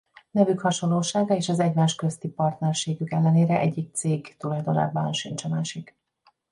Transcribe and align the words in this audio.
Nevük 0.31 0.59
hasonlósága 0.59 1.35
és 1.35 1.49
az 1.49 1.59
egymás 1.59 1.95
közti 1.95 2.27
partnerségük 2.27 3.11
ellenére 3.11 3.59
egyik 3.59 3.93
cég 3.93 4.35
tulajdonában 4.37 5.13
sincs 5.13 5.45
a 5.45 5.47
másik. 5.47 5.95